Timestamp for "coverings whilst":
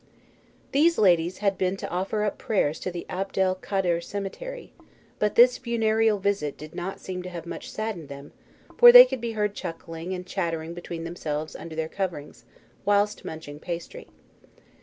11.87-13.23